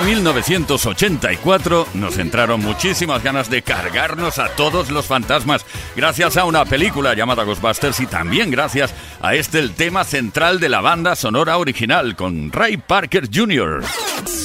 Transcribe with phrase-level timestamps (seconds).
[0.00, 7.14] 1984 nos entraron muchísimas ganas de cargarnos a todos los fantasmas gracias a una película
[7.14, 12.16] llamada Ghostbusters y también gracias a este el tema central de la banda sonora original
[12.16, 13.84] con Ray Parker Jr.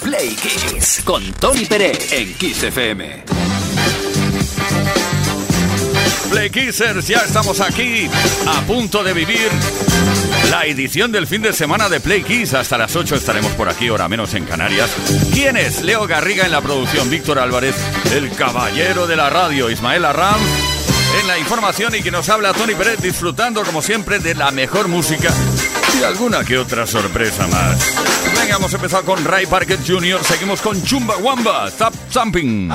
[0.04, 3.24] Play Kiss con Tony Pérez en Kiss FM.
[6.30, 8.10] Play Kissers, ya estamos aquí
[8.48, 9.50] a punto de vivir
[10.50, 12.54] la edición del fin de semana de Play Kiss.
[12.54, 14.90] Hasta las 8 estaremos por aquí, hora menos en Canarias.
[15.34, 15.82] ¿Quién es?
[15.82, 17.76] Leo Garriga en la producción, Víctor Álvarez,
[18.14, 20.40] el caballero de la radio, Ismael Arram
[21.22, 24.88] en la información y que nos habla Tony Pérez disfrutando como siempre de la mejor
[24.88, 25.30] música
[25.98, 27.96] y alguna que otra sorpresa más.
[28.40, 32.70] Venga, hemos empezado con Ray Parker Jr., seguimos con Chumba Wamba, Stop Jumping.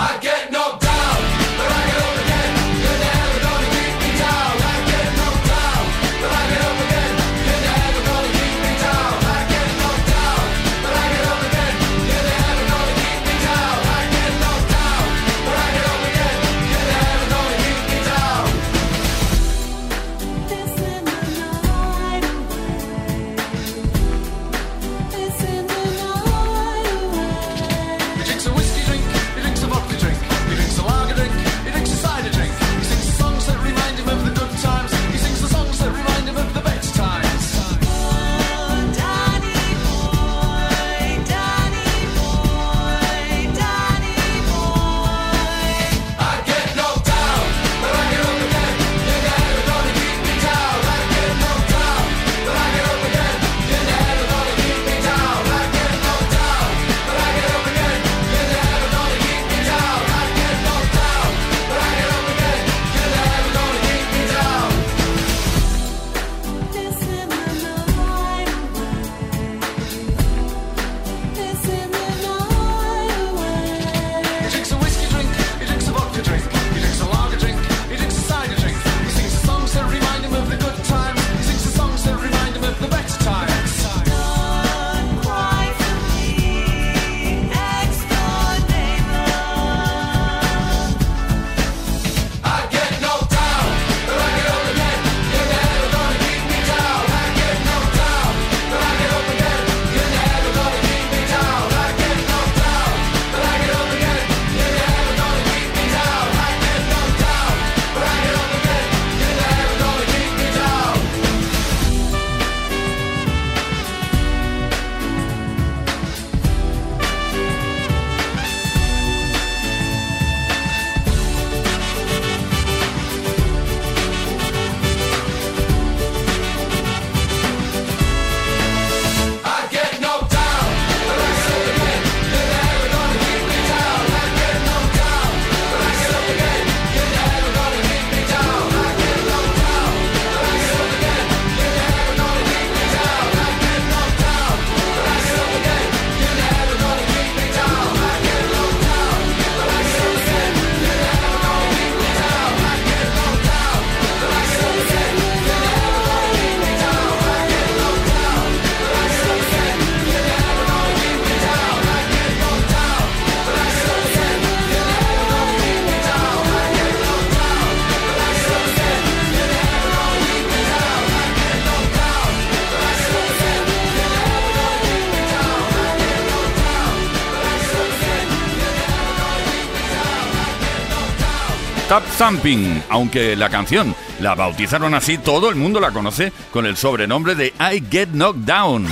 [182.23, 186.77] Stop Thumping, aunque la canción la bautizaron así, todo el mundo la conoce con el
[186.77, 188.87] sobrenombre de I Get Knocked Down.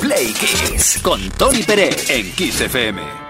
[0.00, 3.23] Play Kiss con Tony Pérez en Kiss FM.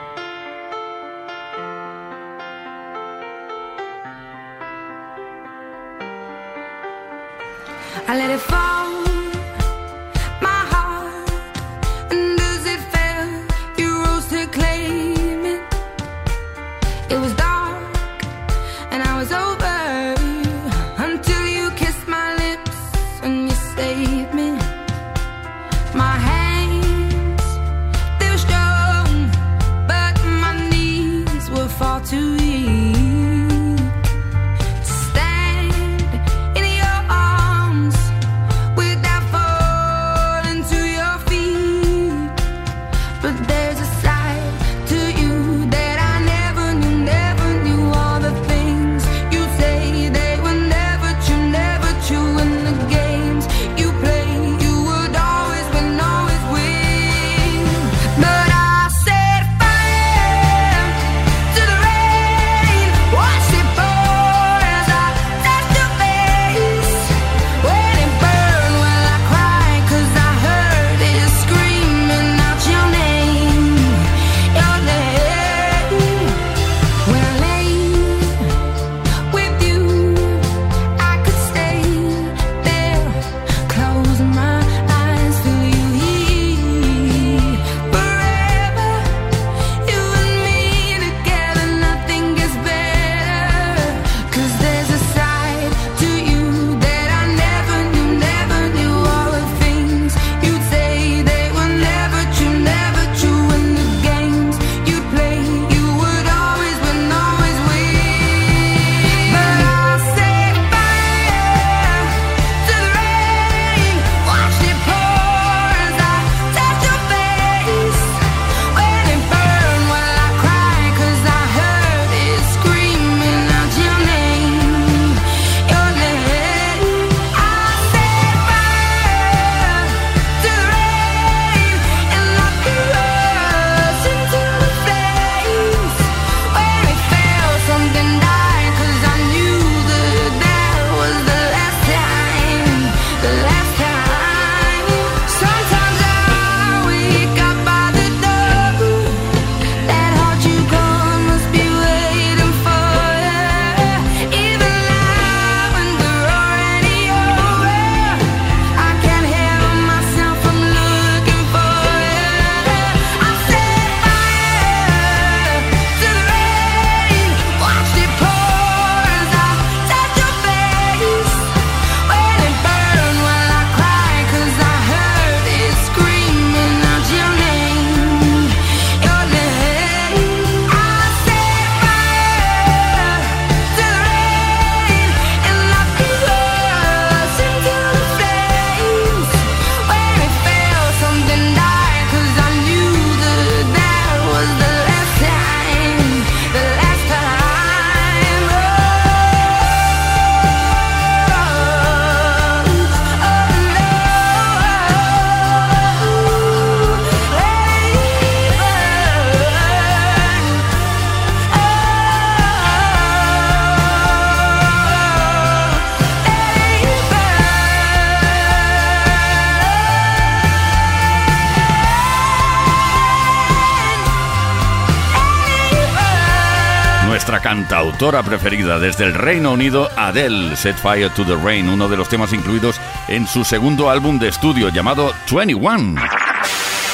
[227.45, 232.09] Autora preferida desde el Reino Unido, Adele, Set Fire to the Rain, uno de los
[232.09, 236.01] temas incluidos en su segundo álbum de estudio llamado 21.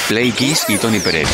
[0.09, 1.29] Play Kiss y Tony Pérez.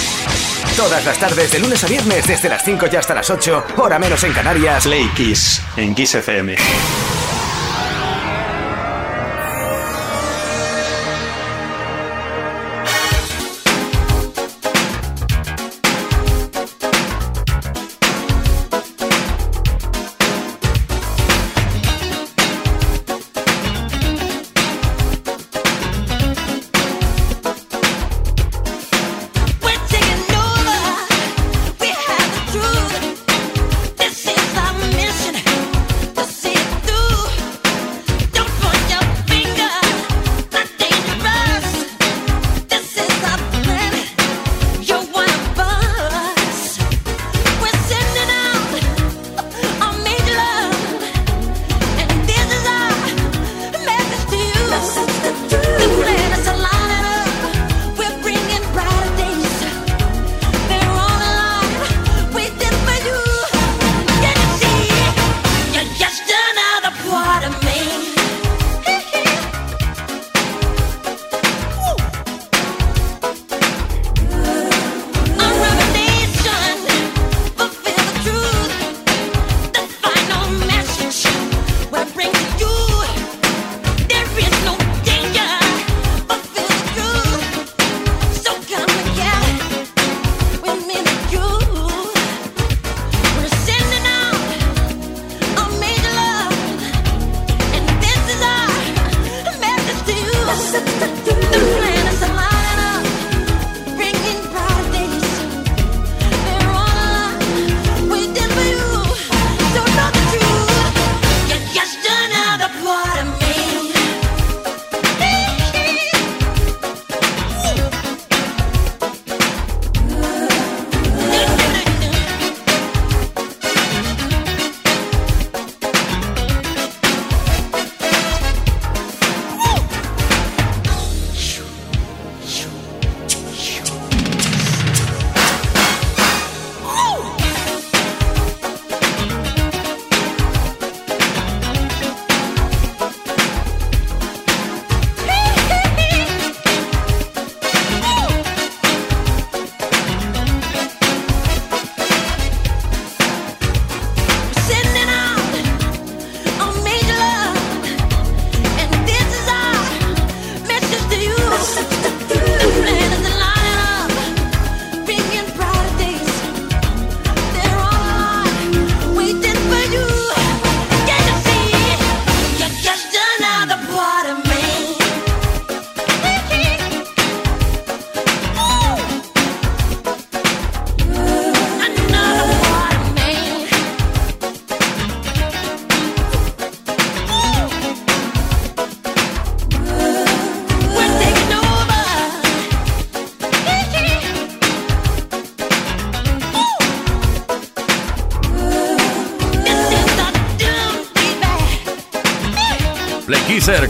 [0.77, 3.99] Todas las tardes, de lunes a viernes, desde las 5 y hasta las 8, hora
[3.99, 4.85] menos en Canarias.
[4.85, 6.57] Play Kiss, en Kiss FM.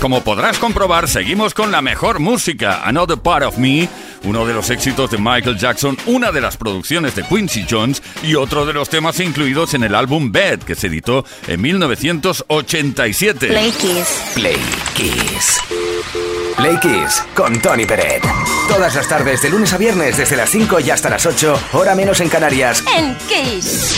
[0.06, 2.82] Como podrás comprobar, seguimos con la mejor música.
[2.84, 3.88] Another Part of Me,
[4.22, 8.36] uno de los éxitos de Michael Jackson, una de las producciones de Quincy Jones y
[8.36, 13.48] otro de los temas incluidos en el álbum Bed, que se editó en 1987.
[13.48, 14.22] Play Kiss.
[14.34, 14.60] Play
[14.94, 15.60] Kiss.
[16.56, 18.22] Play Kiss con Tony Peret.
[18.68, 21.96] Todas las tardes, de lunes a viernes, desde las 5 y hasta las 8, hora
[21.96, 22.84] menos en Canarias.
[22.96, 23.96] En Kiss.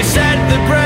[0.00, 0.79] she said the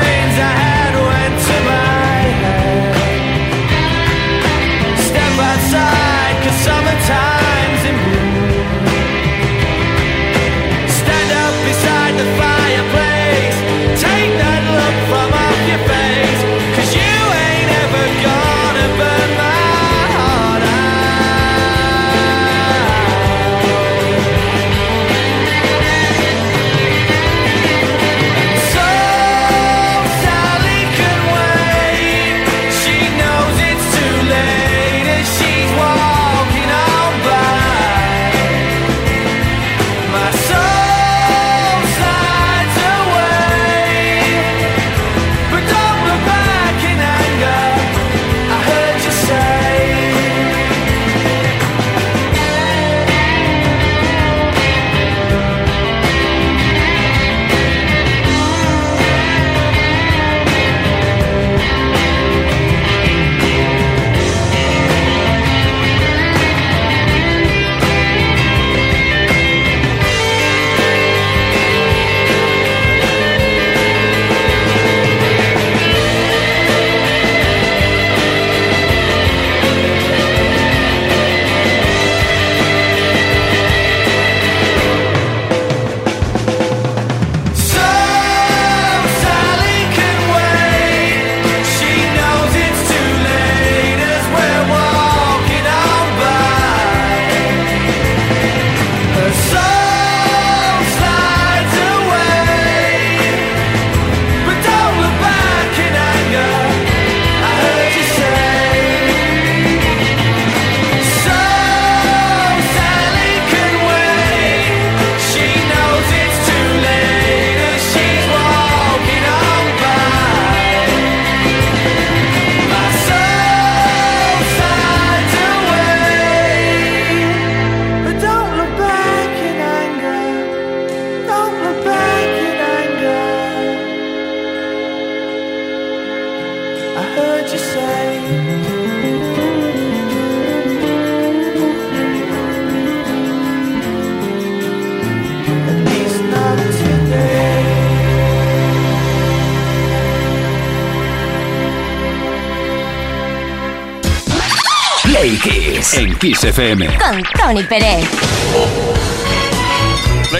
[156.15, 156.87] En Kiss FM.
[156.97, 158.05] Con Tony Pérez.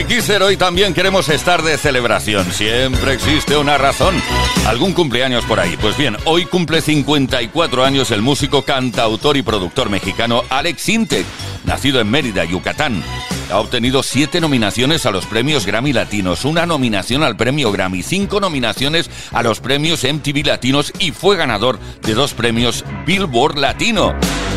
[0.08, 2.52] Kisser, hoy también queremos estar de celebración.
[2.52, 4.14] Siempre existe una razón.
[4.68, 5.78] ¿Algún cumpleaños por ahí?
[5.78, 11.26] Pues bien, hoy cumple 54 años el músico, cantautor y productor mexicano Alex Intec,
[11.64, 13.02] nacido en Mérida, Yucatán.
[13.52, 18.40] Ha obtenido siete nominaciones a los premios Grammy Latinos, una nominación al premio Grammy, cinco
[18.40, 24.14] nominaciones a los premios MTV Latinos y fue ganador de dos premios Billboard Latino.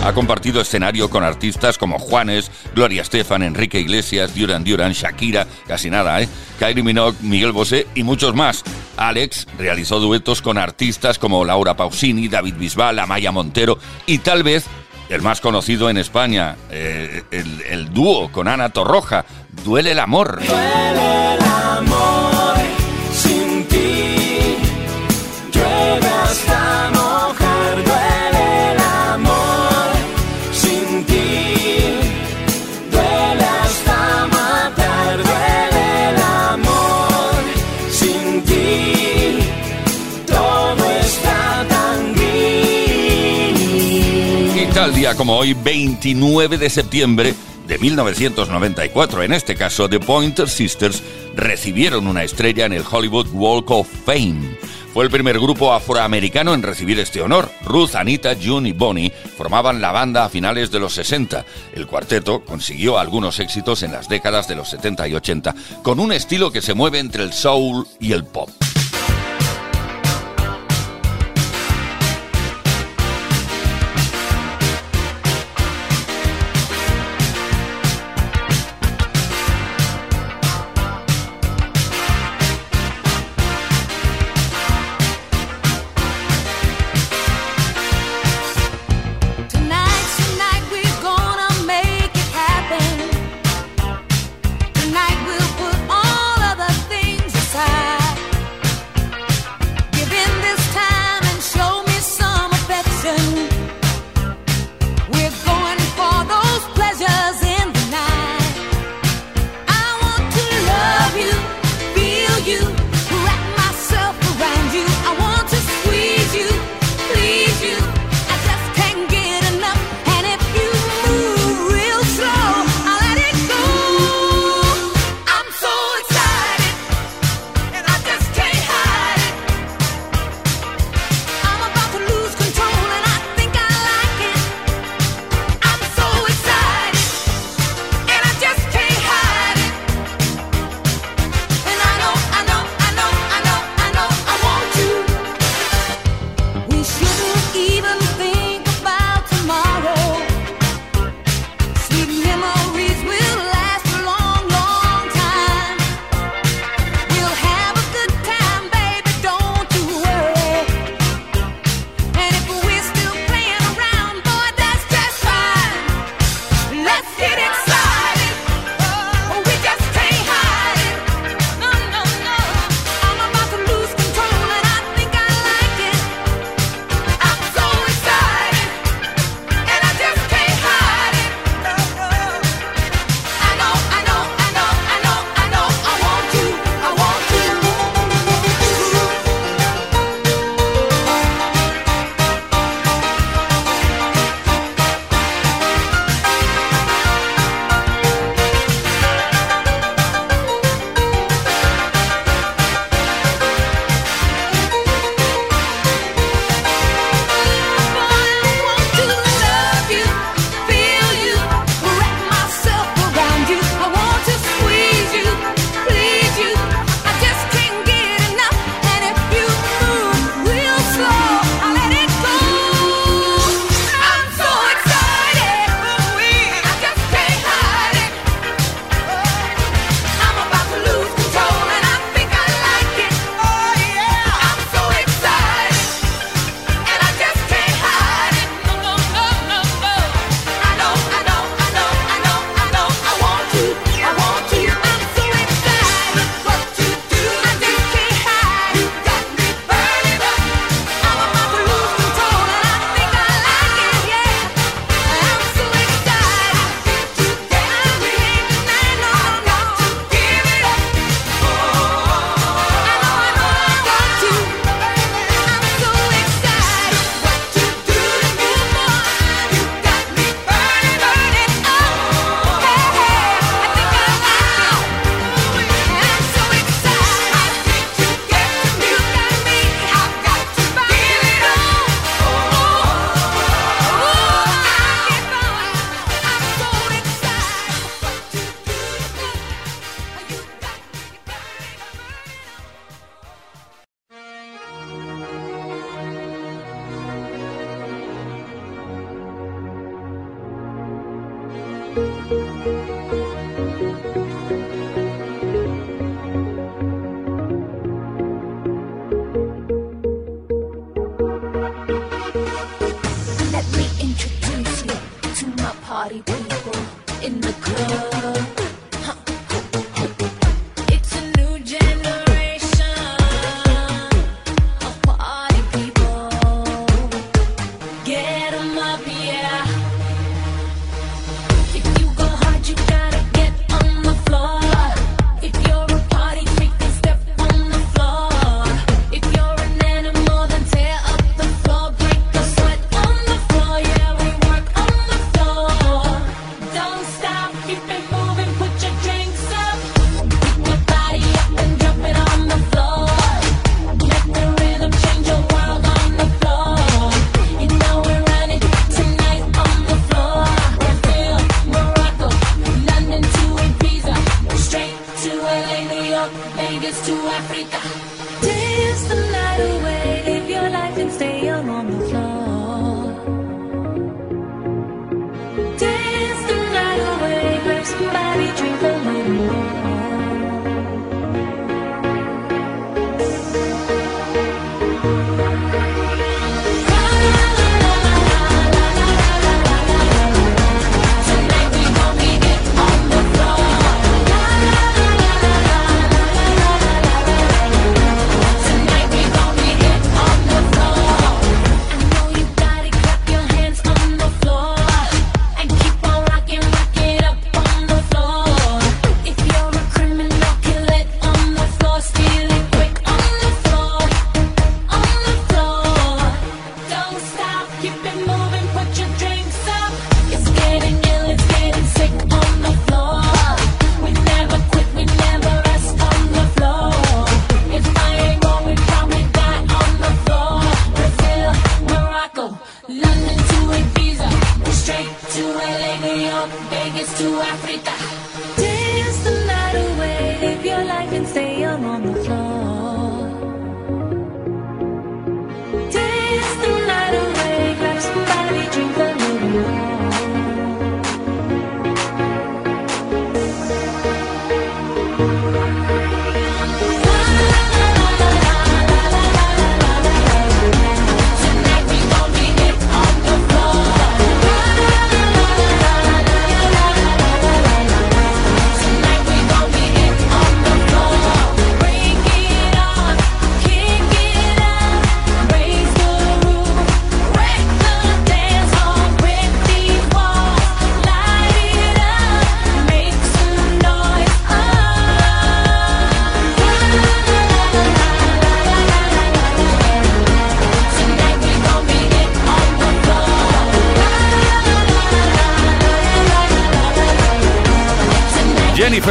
[0.09, 5.91] Ha compartido escenario con artistas como Juanes, Gloria Estefan, Enrique Iglesias, Duran Duran, Shakira, casi
[5.91, 6.29] nada, ¿eh?
[6.59, 8.65] Kylie Minogue, Miguel Bosé y muchos más.
[8.97, 14.65] Alex realizó duetos con artistas como Laura Pausini, David Bisbal, Amaya Montero y tal vez
[15.11, 19.27] el más conocido en España, eh, el, dúo con Ana Torroja.
[19.63, 20.41] Duele el amor
[45.19, 47.35] como hoy, 29 de septiembre
[47.67, 51.03] de 1994, en este caso, The Pointer Sisters
[51.35, 54.57] recibieron una estrella en el Hollywood Walk of Fame.
[54.95, 57.51] Fue el primer grupo afroamericano en recibir este honor.
[57.65, 61.45] Ruth, Anita, June y Bonnie formaban la banda a finales de los 60.
[61.75, 66.13] El cuarteto consiguió algunos éxitos en las décadas de los 70 y 80, con un
[66.13, 68.51] estilo que se mueve entre el soul y el pop.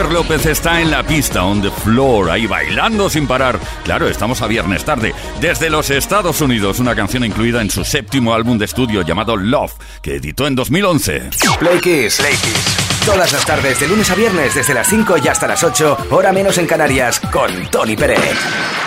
[0.06, 3.60] López está en la pista, on the floor, ahí bailando sin parar.
[3.84, 5.14] Claro, estamos a viernes tarde.
[5.42, 9.74] Desde los Estados Unidos, una canción incluida en su séptimo álbum de estudio llamado Love,
[10.02, 11.30] que editó en 2011.
[11.60, 12.22] Play Kiss.
[13.06, 16.32] Todas las tardes, de lunes a viernes, desde las 5 y hasta las 8, hora
[16.32, 18.87] menos en Canarias, con Tony Pérez.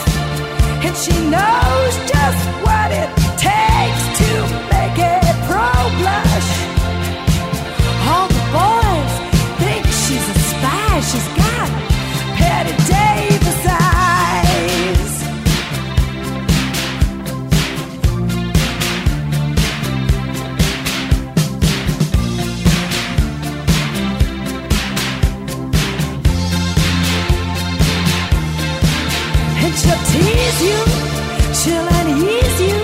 [0.83, 3.20] and she knows just what it
[29.79, 30.79] she'll tease you,
[31.59, 32.77] she'll unease you.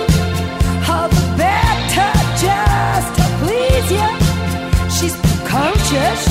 [0.90, 2.12] All the better
[2.46, 4.10] just to please you.
[4.96, 6.22] She's precocious,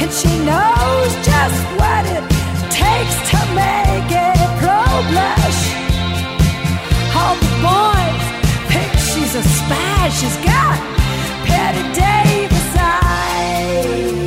[0.00, 2.24] and she knows just what it
[2.70, 5.60] takes to make a pro blush.
[7.18, 8.24] All the boys
[8.70, 10.78] think she's a spy, she's got
[11.46, 14.21] Betty Davis eyes.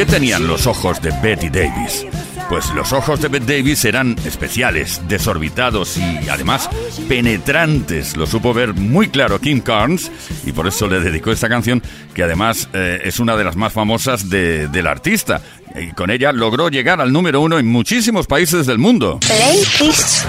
[0.00, 2.06] ¿Qué tenían los ojos de Betty Davis?
[2.48, 6.70] Pues los ojos de Betty Davis eran especiales, desorbitados y además
[7.06, 8.16] penetrantes.
[8.16, 10.10] Lo supo ver muy claro Kim Carnes
[10.46, 11.82] y por eso le dedicó esta canción,
[12.14, 15.42] que además eh, es una de las más famosas de- del artista.
[15.78, 19.20] Y con ella logró llegar al número uno en muchísimos países del mundo.
[19.20, 20.24] Play Kiss.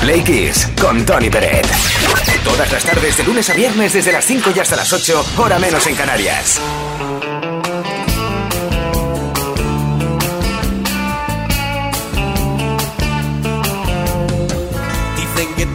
[0.00, 1.68] Play Kiss con Tony Peret.
[2.42, 5.56] Todas las tardes de lunes a viernes desde las 5 y hasta las 8, hora
[5.60, 6.60] menos en Canarias.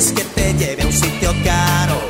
[0.00, 2.00] sugieres que te lleve a un sitio caro.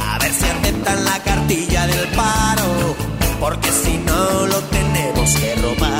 [0.00, 2.96] A ver si aceptan la cartilla del paro,
[3.38, 5.99] porque si no lo tenemos que robar.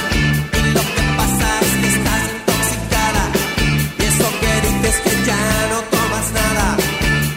[4.81, 6.77] dices que ya no tomas nada.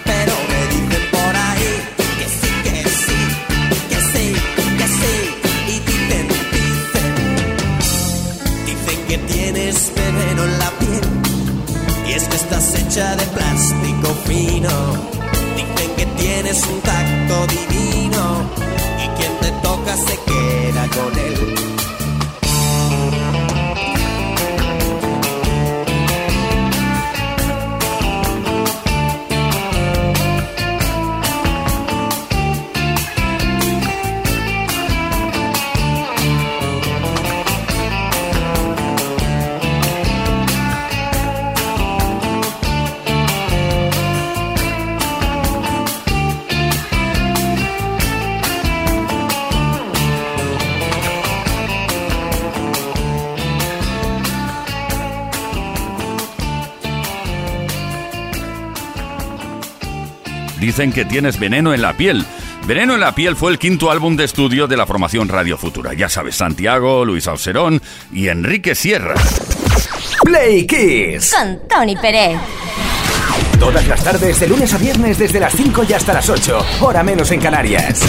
[0.05, 1.73] Pero me dicen por ahí
[2.19, 3.21] que sí que sí
[3.91, 4.27] que sí
[4.79, 5.15] que sí.
[5.69, 7.15] Y dicen dicen
[8.67, 11.07] dicen que tienes veneno en la piel.
[12.07, 14.71] Y es que estás hecha de plástico fino.
[15.57, 18.51] Dicen que tienes un tacto divino.
[19.05, 21.94] Y quien te toca se queda con él
[60.61, 62.25] Dicen que tienes veneno en la piel.
[62.67, 65.93] Veneno en la piel fue el quinto álbum de estudio de la formación Radio Futura.
[65.95, 67.83] Ya sabes, Santiago, Luis Alcerón
[68.13, 69.15] y Enrique Sierra.
[70.25, 71.35] Play Kiss.
[71.37, 72.39] Con Tony Pérez.
[73.59, 76.67] Todas las tardes, de lunes a viernes, desde las 5 y hasta las 8.
[76.81, 78.01] Hora menos en Canarias.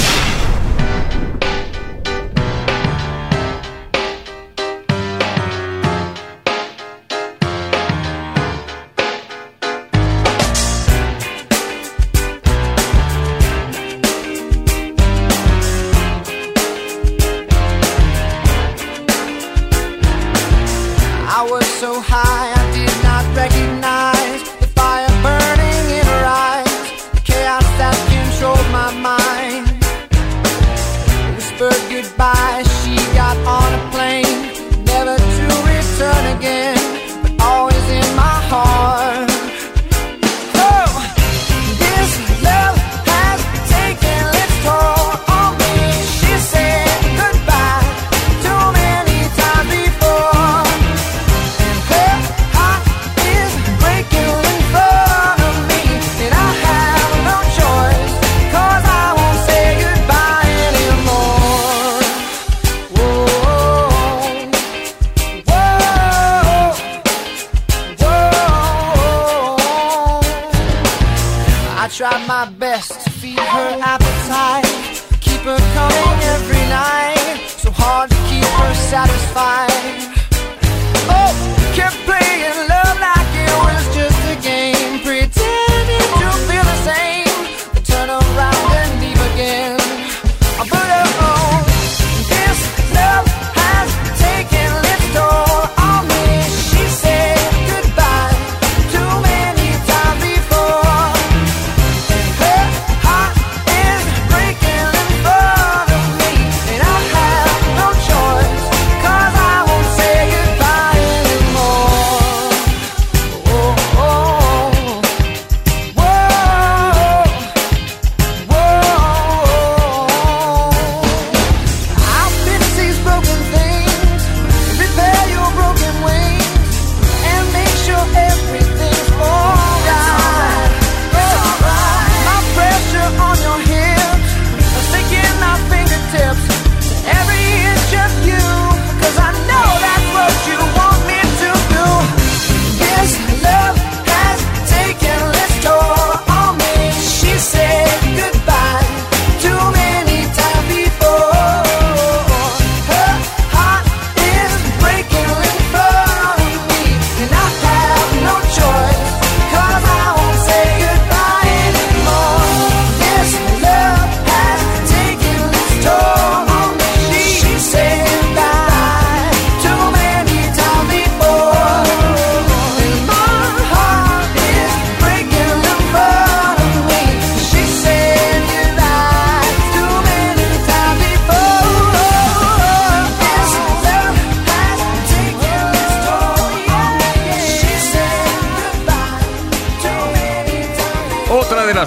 [78.95, 79.74] satisfied.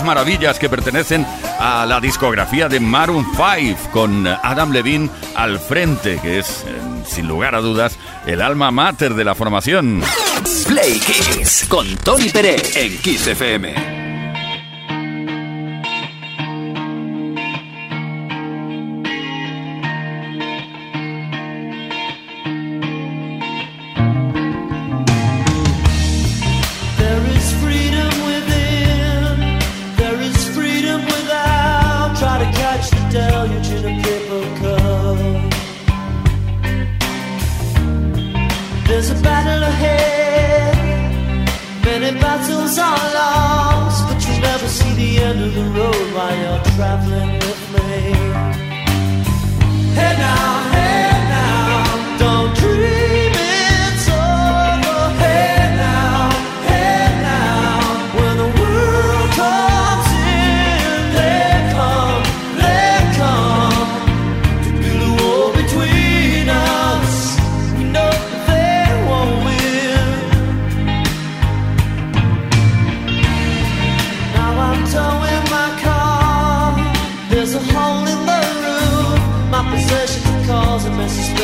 [0.08, 1.26] maravillas que pertenecen
[1.60, 7.28] a la discografía de Maroon 5 con Adam Levine al frente, que es, eh, sin
[7.28, 10.02] lugar a dudas, el alma mater de la formación.
[10.66, 13.97] Play Kiss con Tony Pérez en Kiss FM.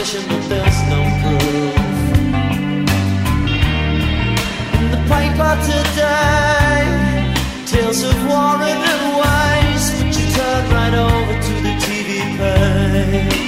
[0.05, 1.75] suspicion, but there's no proof.
[4.79, 7.35] In the paper today,
[7.67, 13.44] tales of war and waste, but you turn right over to the TV page.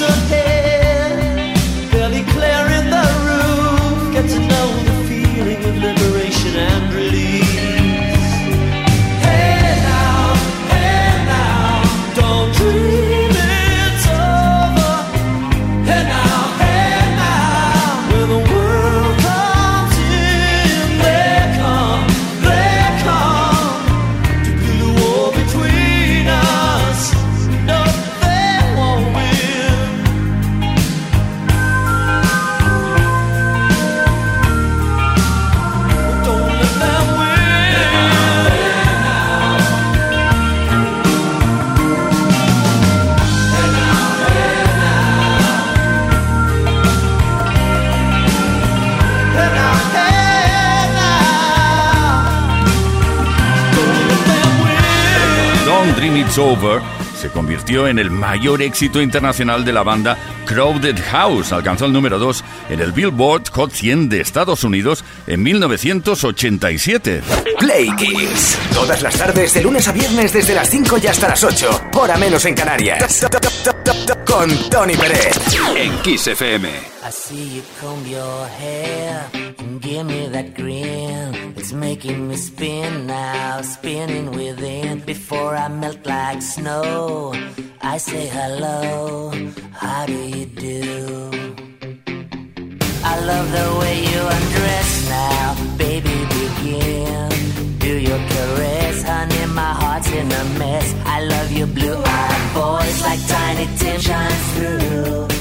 [0.00, 0.61] Ahead,
[56.32, 56.80] It's Over
[57.20, 60.16] se convirtió en el mayor éxito internacional de la banda
[60.46, 61.52] Crowded House.
[61.52, 67.20] Alcanzó el número 2 en el Billboard Hot 100 de Estados Unidos en 1987.
[67.58, 68.56] Play Kiss.
[68.72, 71.90] Todas las tardes, de lunes a viernes, desde las 5 y hasta las 8.
[71.96, 73.26] Hora menos en Canarias.
[74.24, 75.36] Con Tony Pérez.
[75.76, 76.66] En Kiss FM.
[76.66, 79.41] I see you comb your hair
[79.82, 81.54] give me that grin.
[81.56, 85.00] It's making me spin now, spinning within.
[85.00, 87.34] Before I melt like snow,
[87.80, 89.32] I say hello.
[89.72, 91.30] How do you do?
[93.04, 96.16] I love the way you undress now, baby.
[96.38, 97.28] Begin.
[97.78, 99.46] Do your caress, honey.
[99.46, 100.94] My heart's in a mess.
[101.04, 105.31] I love your blue-eyed voice like Tiny Tim shines through.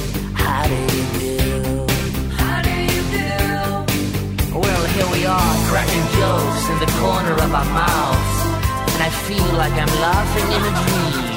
[5.31, 8.39] Cracking jokes in the corner of our mouths,
[8.93, 11.31] and I feel like I'm laughing in a dream.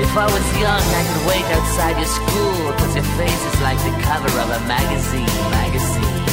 [0.00, 3.78] If I was young, I could wait outside your school, cause your face is like
[3.84, 6.31] the cover of a magazine, magazine.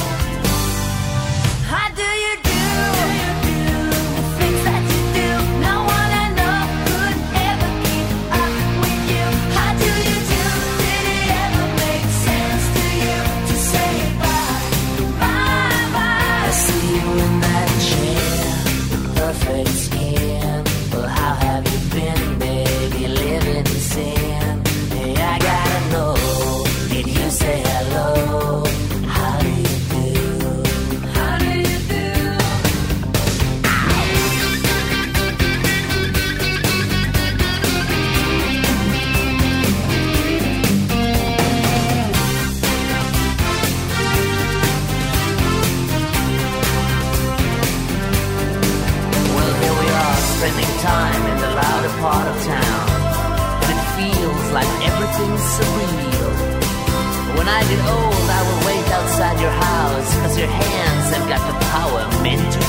[57.38, 61.42] When I get old, I will wait outside your house, cause your hands have got
[61.48, 62.69] the power meant to